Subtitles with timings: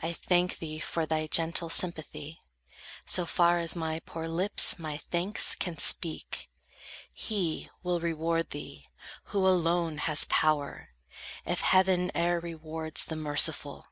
[0.00, 2.44] I thank thee for thy gentle sympathy,
[3.06, 6.48] So far as my poor lips my thanks can speak.
[7.12, 8.86] He will reward thee,
[9.34, 10.90] who alone has power,
[11.44, 13.88] If heaven e'er rewards the merciful."